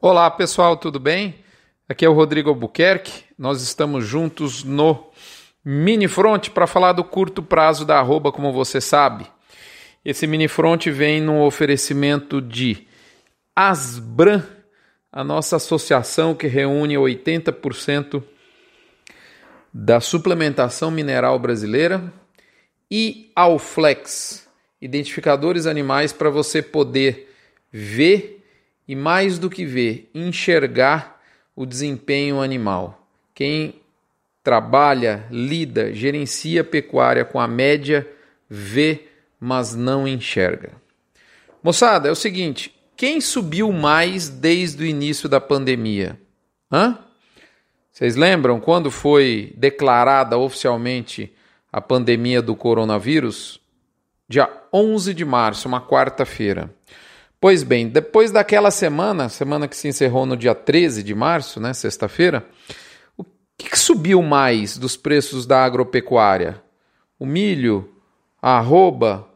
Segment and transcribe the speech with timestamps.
[0.00, 1.34] Olá pessoal, tudo bem?
[1.88, 3.24] Aqui é o Rodrigo Albuquerque.
[3.36, 5.10] Nós estamos juntos no
[5.64, 9.26] Mini Front para falar do curto prazo da arroba, como você sabe.
[10.04, 12.86] Esse Mini Front vem no oferecimento de
[13.56, 14.44] Asbran,
[15.10, 18.22] a nossa associação que reúne 80%
[19.74, 22.14] da suplementação mineral brasileira,
[22.88, 24.48] e Alflex,
[24.80, 27.34] identificadores animais para você poder
[27.72, 28.37] ver
[28.88, 31.20] e mais do que ver, enxergar
[31.54, 33.06] o desempenho animal.
[33.34, 33.74] Quem
[34.42, 38.08] trabalha, lida, gerencia pecuária com a média,
[38.48, 40.72] vê, mas não enxerga.
[41.62, 46.18] Moçada, é o seguinte: quem subiu mais desde o início da pandemia?
[46.72, 46.98] Hã?
[47.92, 51.32] Vocês lembram quando foi declarada oficialmente
[51.72, 53.60] a pandemia do coronavírus?
[54.28, 56.74] Dia 11 de março, uma quarta-feira.
[57.40, 61.72] Pois bem, depois daquela semana, semana que se encerrou no dia 13 de março, né,
[61.72, 62.44] sexta-feira,
[63.16, 63.24] o
[63.56, 66.60] que, que, subiu mais dos preços da agropecuária?
[67.16, 67.92] O milho,
[68.42, 69.28] a arroba,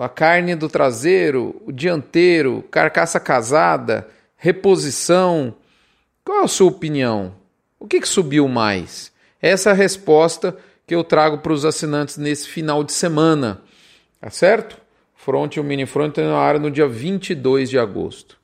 [0.00, 5.54] a carne do traseiro, o dianteiro, carcaça casada, reposição.
[6.24, 7.34] Qual é a sua opinião?
[7.78, 9.10] O que, que subiu mais?
[9.40, 13.60] Essa é a resposta que eu trago para os assinantes nesse final de semana,
[14.20, 14.81] tá certo?
[15.24, 18.36] Front e o Mini Front na área no dia 22 de agosto.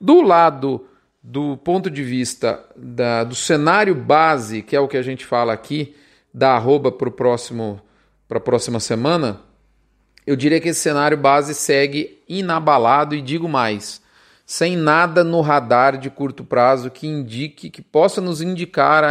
[0.00, 0.86] Do lado
[1.22, 5.52] do ponto de vista da, do cenário base, que é o que a gente fala
[5.52, 5.94] aqui,
[6.32, 9.40] da arroba para a próxima semana,
[10.26, 14.00] eu diria que esse cenário base segue inabalado e digo mais,
[14.46, 19.04] sem nada no radar de curto prazo que indique, que possa nos indicar,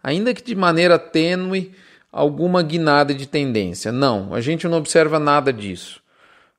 [0.00, 1.72] ainda que de maneira tênue,
[2.12, 3.90] alguma guinada de tendência.
[3.90, 6.01] Não, a gente não observa nada disso.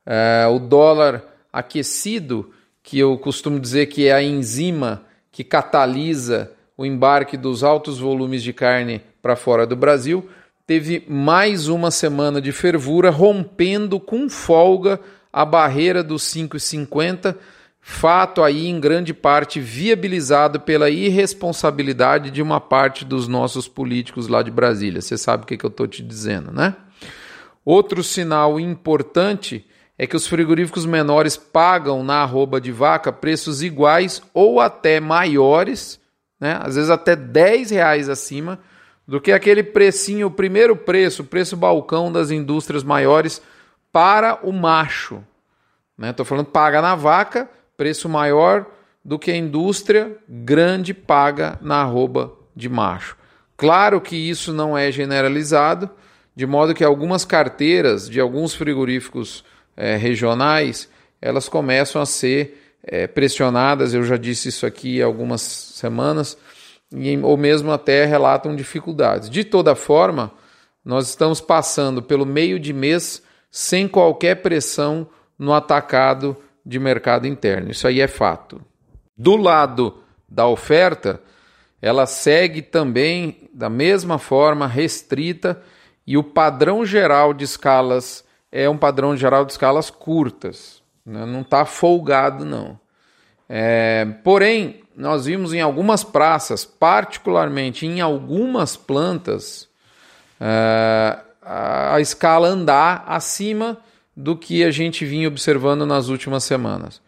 [0.06, 2.52] É, o dólar aquecido,
[2.82, 8.44] que eu costumo dizer que é a enzima que catalisa o embarque dos altos volumes
[8.44, 10.28] de carne para fora do Brasil,
[10.66, 15.00] teve mais uma semana de fervura, rompendo com folga
[15.32, 17.36] a barreira dos 5,50,
[17.80, 24.42] fato aí em grande parte viabilizado pela irresponsabilidade de uma parte dos nossos políticos lá
[24.42, 25.02] de Brasília.
[25.02, 26.76] Você sabe o que, que eu estou te dizendo, né?
[27.66, 29.66] Outro sinal importante
[29.98, 36.00] é que os frigoríficos menores pagam na arroba de vaca preços iguais ou até maiores,
[36.40, 36.60] né?
[36.62, 38.60] às vezes até 10 reais acima,
[39.08, 43.42] do que aquele precinho, o primeiro preço, o preço balcão das indústrias maiores
[43.92, 45.24] para o macho.
[46.02, 46.30] Estou né?
[46.30, 48.66] falando paga na vaca, preço maior
[49.06, 53.18] do que a indústria grande paga na arroba de macho.
[53.56, 55.90] Claro que isso não é generalizado,
[56.36, 59.44] de modo que algumas carteiras de alguns frigoríficos
[59.76, 60.90] é, regionais,
[61.22, 66.38] elas começam a ser é, pressionadas, eu já disse isso aqui algumas semanas,
[66.92, 69.30] e, ou mesmo até relatam dificuldades.
[69.30, 70.32] De toda forma,
[70.84, 75.08] nós estamos passando pelo meio de mês sem qualquer pressão
[75.38, 76.36] no atacado
[76.66, 77.72] de mercado interno.
[77.72, 78.62] Isso aí é fato.
[79.18, 81.22] Do lado da oferta,
[81.82, 85.62] ela segue também da mesma forma restrita
[86.06, 88.24] e o padrão geral de escalas
[88.56, 91.26] é um padrão geral de escalas curtas, né?
[91.26, 92.80] não está folgado não.
[93.50, 99.68] É, porém, nós vimos em algumas praças, particularmente em algumas plantas,
[100.40, 103.76] é, a, a escala andar acima
[104.16, 107.02] do que a gente vinha observando nas últimas semanas.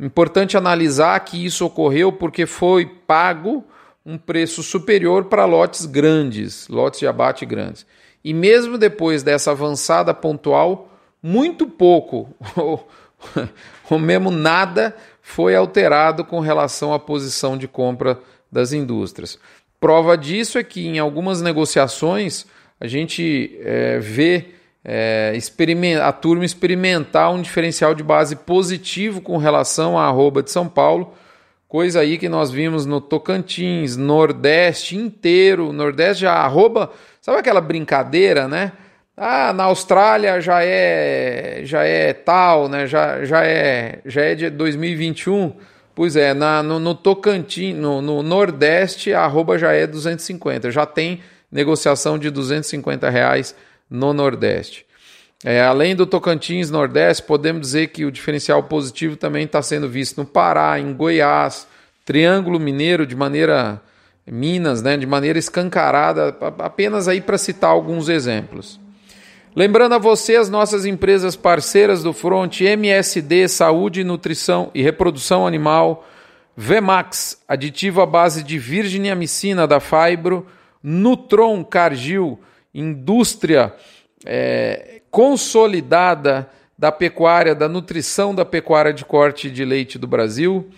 [0.00, 3.64] Importante analisar que isso ocorreu porque foi pago
[4.04, 7.86] um preço superior para lotes grandes, lotes de abate grandes.
[8.24, 10.90] E mesmo depois dessa avançada pontual,
[11.22, 12.88] muito pouco, ou,
[13.90, 18.18] ou mesmo nada, foi alterado com relação à posição de compra
[18.50, 19.38] das indústrias.
[19.80, 22.46] Prova disso é que em algumas negociações
[22.80, 24.46] a gente é, vê
[24.84, 25.36] é,
[26.02, 31.12] a turma experimentar um diferencial de base positivo com relação à arroba de São Paulo,
[31.68, 36.90] coisa aí que nós vimos no Tocantins, Nordeste inteiro, Nordeste já arroba,
[37.28, 38.72] sabe aquela brincadeira, né?
[39.14, 42.86] Ah, na Austrália já é já é tal, né?
[42.86, 45.52] Já, já é já é de 2021.
[45.94, 50.70] Pois é, na, no, no Tocantins, no, no, Nordeste, a arroba já é 250.
[50.70, 51.20] Já tem
[51.50, 53.54] negociação de 250 reais
[53.90, 54.86] no Nordeste.
[55.44, 60.18] É, além do Tocantins Nordeste, podemos dizer que o diferencial positivo também está sendo visto
[60.18, 61.66] no Pará, em Goiás,
[62.04, 63.82] Triângulo Mineiro de maneira
[64.30, 68.80] Minas, né, de maneira escancarada, apenas aí para citar alguns exemplos.
[69.56, 76.06] Lembrando a você as nossas empresas parceiras do Front, MSD Saúde, Nutrição e Reprodução Animal,
[76.56, 80.46] Vemax, aditivo à base de virginiamicina da Fibro,
[80.82, 82.38] Nutron Cargill,
[82.74, 83.74] indústria
[84.24, 86.48] é, consolidada
[86.78, 90.68] da pecuária, da nutrição da pecuária de corte de leite do Brasil,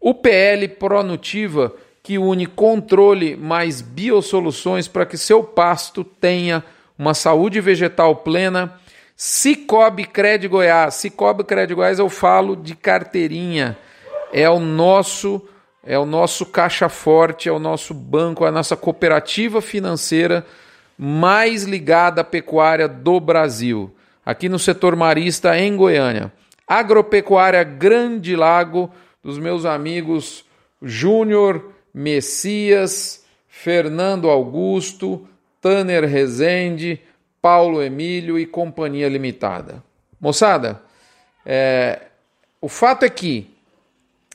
[0.00, 1.74] o PL Pronutiva,
[2.10, 6.64] que une controle mais biosoluções para que seu pasto tenha
[6.98, 8.74] uma saúde vegetal plena.
[9.16, 10.94] Cicobi Cred Goiás.
[10.94, 13.78] Cicobi Cred Goiás eu falo de carteirinha.
[14.32, 15.40] É o nosso
[15.84, 20.44] é o nosso caixa forte, é o nosso banco, é a nossa cooperativa financeira
[20.98, 23.94] mais ligada à pecuária do Brasil.
[24.26, 26.32] Aqui no setor marista em Goiânia.
[26.66, 28.90] Agropecuária Grande Lago
[29.22, 30.44] dos meus amigos
[30.82, 35.28] Júnior Messias, Fernando Augusto,
[35.60, 37.00] Tanner Rezende,
[37.42, 39.82] Paulo Emílio e Companhia Limitada.
[40.20, 40.82] Moçada,
[41.44, 42.02] é,
[42.60, 43.48] o fato é que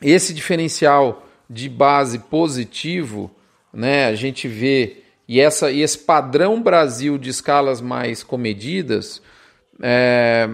[0.02, 3.32] esse diferencial de base positivo,
[3.72, 9.22] né, a gente vê, e, essa, e esse padrão Brasil de escalas mais comedidas,
[9.82, 10.48] é,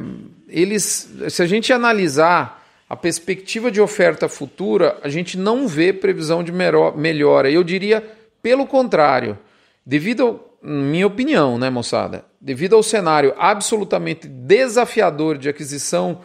[0.48, 2.61] eles, se a gente analisar
[2.92, 7.50] a perspectiva de oferta futura, a gente não vê previsão de melhora.
[7.50, 8.04] Eu diria
[8.44, 9.40] pelo contrário,
[9.86, 16.20] devido, minha opinião, né, moçada, devido ao cenário absolutamente desafiador de aquisição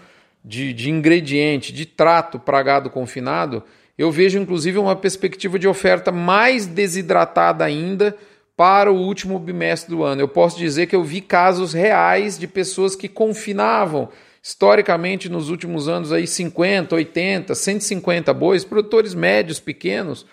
[0.45, 3.63] de, de ingrediente, de trato para gado confinado,
[3.97, 8.13] eu vejo inclusive uma perspectiva de oferta mais desidratada ainda
[8.57, 10.21] para o último bimestre do ano.
[10.21, 14.09] Eu posso dizer que eu vi casos reais de pessoas que confinavam
[14.47, 20.25] historicamente nos últimos anos aí 50, 80, 150 bois, produtores médios, pequenos,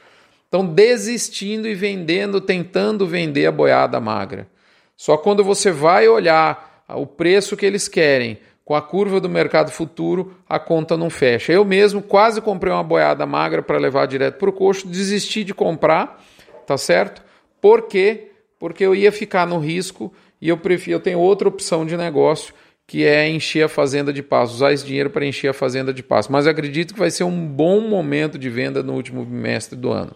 [0.46, 4.48] estão desistindo e vendendo, tentando vender a boiada magra.
[4.96, 9.72] Só quando você vai olhar o preço que eles querem com a curva do mercado
[9.72, 11.52] futuro, a conta não fecha.
[11.52, 15.56] Eu mesmo quase comprei uma boiada magra para levar direto para o coxo, desisti de
[15.56, 16.24] comprar,
[16.68, 17.24] tá certo?
[17.60, 18.30] Por quê?
[18.60, 22.54] Porque eu ia ficar no risco e eu prefiro, eu tenho outra opção de negócio
[22.86, 26.04] que é encher a fazenda de pasto, usar esse dinheiro para encher a fazenda de
[26.04, 26.32] pasto.
[26.32, 30.16] Mas acredito que vai ser um bom momento de venda no último bimestre do ano.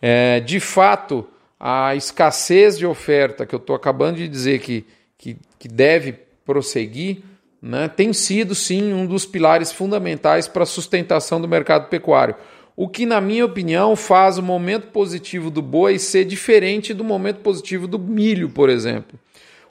[0.00, 1.26] É, de fato,
[1.58, 4.84] a escassez de oferta, que eu estou acabando de dizer que,
[5.18, 6.14] que, que deve
[6.44, 7.18] prosseguir,
[7.60, 12.36] né, tem sido sim um dos pilares fundamentais para a sustentação do mercado pecuário.
[12.76, 17.38] O que, na minha opinião, faz o momento positivo do boi ser diferente do momento
[17.38, 19.18] positivo do milho, por exemplo.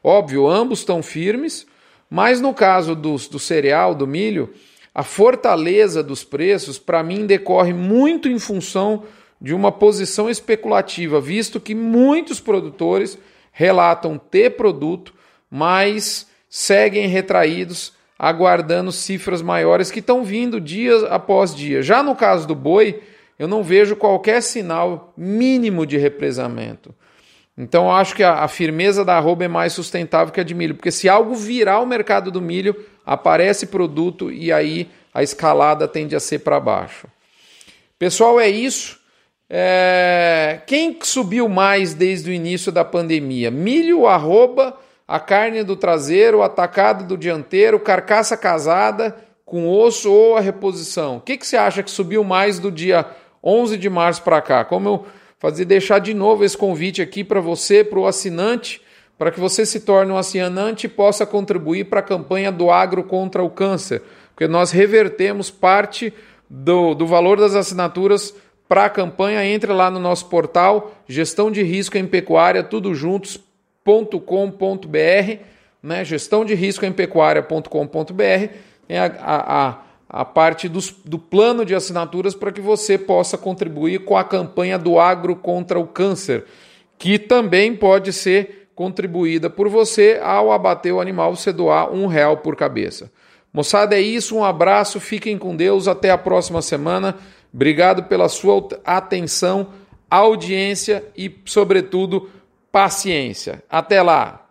[0.03, 1.68] Óbvio, ambos estão firmes,
[2.16, 4.54] mas no caso do, do cereal, do milho,
[4.94, 9.04] a fortaleza dos preços, para mim, decorre muito em função
[9.42, 13.18] de uma posição especulativa, visto que muitos produtores
[13.52, 15.14] relatam ter produto,
[15.52, 21.82] mas seguem retraídos, aguardando cifras maiores que estão vindo dia após dia.
[21.82, 23.04] Já no caso do boi,
[23.38, 26.96] eu não vejo qualquer sinal mínimo de represamento.
[27.57, 30.54] Então eu acho que a, a, firmeza da arroba é mais sustentável que a de
[30.54, 32.75] milho, porque se algo virar o mercado do milho,
[33.06, 37.07] aparece produto e aí a escalada tende a ser para baixo.
[37.98, 39.00] Pessoal, é isso.
[39.50, 40.60] É...
[40.68, 43.50] Quem subiu mais desde o início da pandemia?
[43.50, 49.16] Milho, arroba, a carne do traseiro, atacado do dianteiro, carcaça casada
[49.46, 51.18] com osso ou a reposição?
[51.18, 53.06] O que, que você acha que subiu mais do dia
[53.42, 54.66] 11 de março para cá?
[54.66, 55.06] Como eu
[55.39, 58.81] fazer deixar de novo esse convite aqui para você, para o assinante,
[59.18, 63.04] para que você se torne um assinante e possa contribuir para a campanha do agro
[63.04, 64.01] contra o câncer,
[64.33, 66.13] porque nós revertemos parte
[66.49, 68.33] do, do valor das assinaturas
[68.68, 69.45] para a campanha.
[69.45, 73.47] Entre lá no nosso portal gestão de risco em pecuária, tudo juntos.com.br,
[75.81, 76.04] né?
[76.04, 78.49] gestão de risco em pecuária.com.br,
[78.89, 83.38] é a, a, a a parte dos, do plano de assinaturas para que você possa
[83.38, 86.45] contribuir com a campanha do agro contra o câncer,
[86.97, 92.38] que também pode ser contribuída por você ao abater o animal, você doar um real
[92.38, 93.12] por cabeça.
[93.52, 97.16] Moçada, é isso, um abraço, fiquem com Deus, até a próxima semana.
[97.54, 99.69] Obrigado pela sua atenção,
[100.09, 102.30] audiência e, sobretudo,
[102.69, 103.64] paciência.
[103.69, 104.44] Até lá!